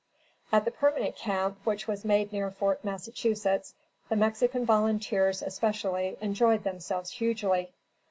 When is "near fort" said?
2.33-2.83